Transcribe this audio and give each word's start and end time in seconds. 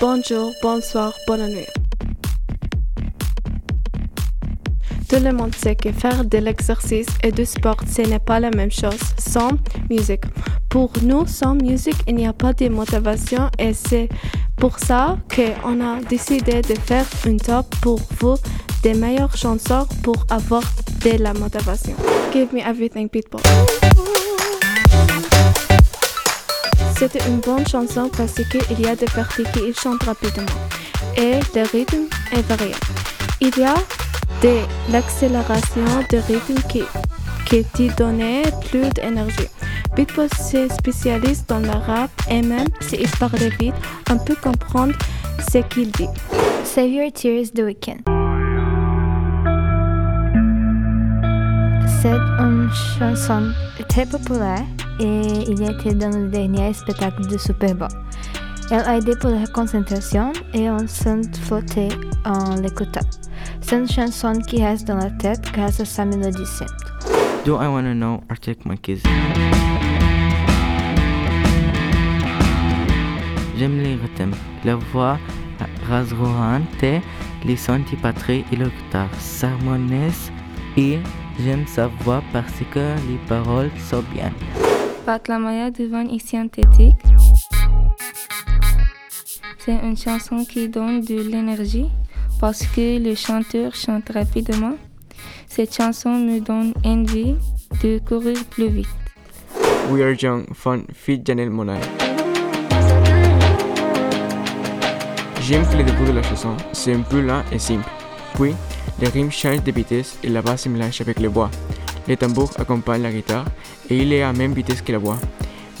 bonjour, 0.00 0.52
bonsoir, 0.62 1.12
bonne 1.26 1.48
nuit. 1.48 1.66
Tout 5.08 5.22
le 5.22 5.32
monde 5.32 5.54
sait 5.54 5.76
que 5.76 5.92
faire 5.92 6.24
de 6.24 6.38
l'exercice 6.38 7.06
et 7.22 7.30
du 7.30 7.44
sport, 7.44 7.76
ce 7.88 8.02
n'est 8.02 8.18
pas 8.18 8.40
la 8.40 8.50
même 8.50 8.70
chose 8.70 8.98
sans 9.18 9.50
musique. 9.90 10.24
Pour 10.68 10.90
nous, 11.02 11.26
sans 11.26 11.54
musique, 11.54 11.96
il 12.08 12.16
n'y 12.16 12.26
a 12.26 12.32
pas 12.32 12.52
de 12.52 12.68
motivation 12.68 13.48
et 13.58 13.72
c'est 13.74 14.08
pour 14.56 14.78
ça 14.78 15.18
qu'on 15.34 15.80
a 15.80 16.00
décidé 16.08 16.62
de 16.62 16.74
faire 16.74 17.06
une 17.26 17.38
top 17.38 17.66
pour 17.80 18.00
vous 18.20 18.36
des 18.82 18.94
meilleures 18.94 19.36
chansons 19.36 19.86
pour 20.02 20.26
avoir 20.30 20.62
de 21.04 21.22
la 21.22 21.32
motivation. 21.34 21.94
Give 22.32 22.52
me 22.52 22.60
everything, 22.60 23.08
people. 23.08 23.40
C'était 27.06 27.28
une 27.28 27.40
bonne 27.40 27.66
chanson 27.66 28.10
parce 28.16 28.32
qu'il 28.32 28.80
y 28.80 28.86
a 28.86 28.96
des 28.96 29.04
parties 29.04 29.42
qui 29.52 29.74
chantent 29.74 30.04
rapidement 30.04 30.46
et 31.18 31.38
le 31.54 31.70
rythme 31.70 32.04
est 32.32 32.40
varié. 32.48 32.72
Il 33.42 33.54
y 33.58 33.62
a 33.62 33.74
de 34.42 34.56
l'accélération 34.90 35.84
de 36.10 36.16
rythme 36.16 36.62
qui, 36.66 36.82
qui 37.44 37.62
te 37.62 37.94
donne 37.98 38.22
plus 38.70 38.88
d'énergie. 38.88 39.48
Beatbox 39.94 40.50
se 40.50 40.66
spécialise 40.72 41.44
dans 41.46 41.58
le 41.58 41.68
rap 41.68 42.10
et 42.30 42.40
même 42.40 42.68
s'il 42.80 43.06
parle 43.20 43.50
vite, 43.60 43.74
on 44.10 44.16
peut 44.16 44.36
comprendre 44.42 44.94
ce 45.52 45.58
qu'il 45.58 45.90
dit. 45.90 46.08
Save 46.64 46.88
Your 46.88 47.12
Tears 47.12 47.52
The 47.54 47.64
Weeknd. 47.64 48.00
C'est 52.00 52.16
une 52.38 52.70
chanson 52.98 53.52
très 53.90 54.06
populaire 54.06 54.64
et 55.00 55.50
il 55.50 55.62
était 55.62 55.94
dans 55.94 56.10
le 56.10 56.28
dernier 56.28 56.72
spectacle 56.72 57.26
de 57.26 57.36
Super. 57.36 57.74
Elle 58.70 58.98
aidé 58.98 59.14
pour 59.16 59.30
la 59.30 59.46
concentration 59.46 60.32
et 60.52 60.70
on 60.70 60.86
s'en 60.86 61.20
foutait 61.42 61.90
en 62.24 62.54
l'écoutant. 62.56 63.06
C'est 63.60 63.78
une 63.78 63.88
chanson 63.88 64.32
qui 64.46 64.64
reste 64.64 64.88
dans 64.88 64.96
la 64.96 65.10
tête 65.10 65.42
grâce 65.52 65.80
à 65.80 65.84
sa 65.84 66.04
mélodie 66.04 66.46
simple. 66.46 66.72
Do 67.44 67.60
I 67.60 67.66
Wanna 67.66 67.92
Know 67.92 68.22
Arctic 68.30 68.64
Monkeys. 68.64 69.02
J'aime 73.58 73.78
les 73.78 73.96
rythmes, 73.96 74.34
la 74.64 74.76
voix 74.76 75.18
rassurante, 75.88 76.84
les 77.44 77.56
sons 77.56 77.78
de 77.78 78.32
et 78.32 78.56
la 78.56 78.66
guitare 78.66 79.08
et 80.76 80.98
j'aime 81.38 81.66
sa 81.66 81.88
voix 82.00 82.22
parce 82.32 82.62
que 82.72 82.80
les 83.08 83.18
paroles 83.28 83.70
sont 83.78 84.02
bien. 84.12 84.32
Patlamaya 85.04 85.70
devant 85.70 86.08
est 86.08 86.26
synthétique. 86.26 86.96
C'est 89.58 89.78
une 89.82 89.96
chanson 89.96 90.44
qui 90.44 90.68
donne 90.68 91.02
de 91.02 91.20
l'énergie 91.20 91.90
parce 92.40 92.66
que 92.66 92.98
le 92.98 93.14
chanteur 93.14 93.74
chante 93.74 94.08
rapidement. 94.14 94.76
Cette 95.46 95.74
chanson 95.74 96.10
me 96.10 96.40
donne 96.40 96.72
envie 96.84 97.34
de 97.82 97.98
courir 97.98 98.42
plus 98.46 98.68
vite. 98.68 98.88
We 99.90 100.02
Are 100.02 100.12
Young, 100.12 100.46
Fun, 100.54 100.82
Fit 100.94 101.20
Janelle 101.24 101.50
Monae. 101.50 101.80
J'aime 105.42 105.66
que 105.68 105.76
le 105.76 105.84
début 105.84 106.06
de 106.06 106.12
la 106.12 106.22
chanson, 106.22 106.56
c'est 106.72 106.94
un 106.94 107.02
peu 107.02 107.20
lent 107.20 107.42
et 107.52 107.58
simple. 107.58 107.88
Puis, 108.34 108.54
les 109.00 109.08
rimes 109.08 109.30
changent 109.30 109.62
de 109.62 109.70
vitesse 109.70 110.18
et 110.22 110.28
la 110.28 110.40
basse 110.40 110.62
se 110.62 110.68
mélange 110.70 111.00
avec 111.02 111.20
les 111.20 111.28
voix. 111.28 111.50
Les 112.06 112.16
tambours 112.16 112.52
accompagnent 112.58 113.02
la 113.02 113.12
guitare 113.12 113.46
et 113.88 113.98
il 113.98 114.12
est 114.12 114.22
à 114.22 114.32
même 114.32 114.52
vitesse 114.52 114.82
que 114.82 114.92
la 114.92 114.98
voix, 114.98 115.18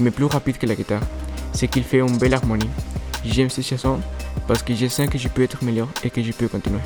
mais 0.00 0.10
plus 0.10 0.24
rapide 0.24 0.58
que 0.58 0.66
la 0.66 0.74
guitare, 0.74 1.02
ce 1.52 1.66
qui 1.66 1.82
fait 1.82 1.98
une 1.98 2.16
belle 2.16 2.34
harmonie. 2.34 2.70
J'aime 3.24 3.50
cette 3.50 3.66
chanson 3.66 4.00
parce 4.46 4.62
que 4.62 4.74
je 4.74 4.86
sens 4.86 5.08
que 5.08 5.18
je 5.18 5.28
peux 5.28 5.42
être 5.42 5.62
meilleur 5.64 5.88
et 6.02 6.10
que 6.10 6.22
je 6.22 6.32
peux 6.32 6.48
continuer. 6.48 6.80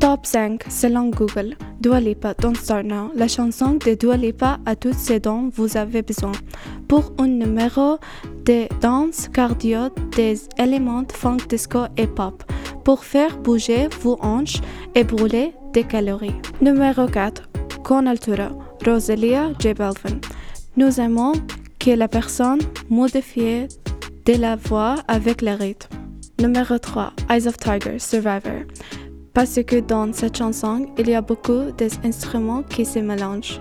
Top 0.00 0.24
5 0.24 0.64
selon 0.68 1.10
Google. 1.10 1.56
Dua 1.80 2.00
Lipa, 2.00 2.34
Don't 2.34 2.56
Start 2.56 2.84
Now. 2.84 3.10
La 3.14 3.28
chanson 3.28 3.74
de 3.74 3.94
Dua 3.94 4.16
Lipa 4.16 4.58
a 4.66 4.74
tout 4.74 4.92
ce 4.92 5.18
dont 5.18 5.50
vous 5.54 5.76
avez 5.76 6.02
besoin. 6.02 6.32
Pour 6.88 7.12
un 7.18 7.28
numéro 7.28 7.98
de 8.44 8.66
danse 8.80 9.28
cardio, 9.28 9.88
des 10.16 10.40
éléments 10.58 11.04
funk, 11.12 11.46
disco 11.48 11.80
et 11.96 12.06
pop. 12.06 12.42
Pour 12.82 13.04
faire 13.04 13.36
bouger 13.38 13.88
vos 14.00 14.18
hanches 14.20 14.60
et 14.94 15.04
brûler 15.04 15.52
des 15.72 15.84
calories. 15.84 16.34
Numéro 16.60 17.06
4. 17.06 17.48
Con 17.82 18.06
Altura, 18.06 18.50
Rosalia 18.84 19.52
J 19.58 19.74
Balvin. 19.74 20.20
Nous 20.76 21.00
aimons 21.00 21.32
que 21.78 21.90
la 21.90 22.08
personne 22.08 22.60
modifie 22.88 23.66
de 24.26 24.34
la 24.38 24.56
voix 24.56 24.96
avec 25.08 25.42
le 25.42 25.52
rythme. 25.52 25.88
Numéro 26.40 26.78
3. 26.78 27.12
Eyes 27.30 27.46
of 27.46 27.56
Tiger, 27.56 27.98
Survivor. 27.98 28.64
Parce 29.34 29.62
que 29.62 29.80
dans 29.80 30.12
cette 30.12 30.36
chanson, 30.36 30.86
il 30.98 31.08
y 31.08 31.14
a 31.14 31.20
beaucoup 31.20 31.70
d'instruments 31.76 32.62
qui 32.62 32.84
se 32.84 32.98
mélangent. 32.98 33.60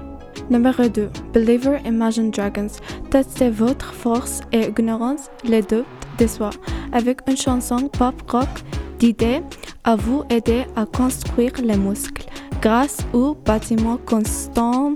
Numéro 0.50 0.88
2. 0.88 1.09
Believer 1.34 1.80
Imagine 1.86 2.31
Dragons. 2.31 2.72
Testez 3.12 3.50
votre 3.50 3.94
force 3.94 4.42
et 4.52 4.69
ignorance 4.69 5.30
les 5.44 5.62
doutes 5.62 5.86
de 6.18 6.28
soi 6.28 6.50
avec 6.92 7.22
une 7.28 7.38
chanson 7.38 7.88
pop 7.88 8.16
rock 8.30 8.50
d'idées 8.98 9.42
à 9.84 9.96
vous 9.96 10.24
aider 10.30 10.66
à 10.76 10.86
construire 10.86 11.54
les 11.64 11.78
muscles 11.78 12.26
grâce 12.62 12.98
au 13.14 13.36
bâtiment 13.36 13.98
constant 14.06 14.96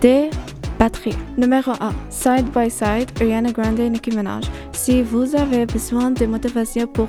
des 0.00 0.30
batteries. 0.78 1.16
Numéro 1.38 1.72
1. 1.80 1.92
Side 2.10 2.50
by 2.54 2.70
Side, 2.70 3.10
Ariana 3.20 3.52
Grande 3.52 3.80
et 3.80 3.88
Nicki 3.88 4.10
Minaj. 4.10 4.44
Si 4.72 5.02
vous 5.02 5.34
avez 5.36 5.66
besoin 5.66 6.10
de 6.10 6.26
motivation 6.26 6.86
pour 6.86 7.08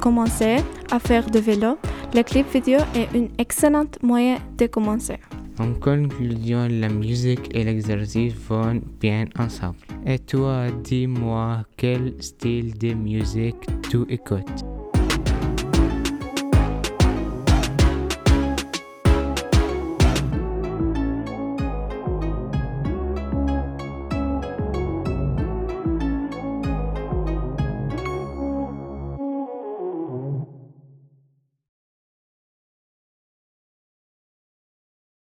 commencer 0.00 0.58
à 0.90 0.98
faire 0.98 1.28
de 1.28 1.38
vélo, 1.38 1.78
le 2.14 2.22
clip 2.22 2.46
vidéo 2.52 2.78
est 2.94 3.08
un 3.16 3.26
excellent 3.38 3.90
moyen 4.02 4.38
de 4.56 4.66
commencer. 4.66 5.18
En 5.58 5.74
conclusion, 5.74 6.68
la 6.70 6.88
musique 6.88 7.50
et 7.52 7.64
l'exercice 7.64 8.32
vont 8.48 8.80
bien 9.00 9.24
ensemble. 9.38 9.78
Et 10.06 10.20
toi, 10.20 10.66
dis-moi 10.84 11.64
quel 11.76 12.14
style 12.20 12.78
de 12.78 12.94
musique 12.94 13.66
tu 13.90 14.04
écoutes. 14.08 14.67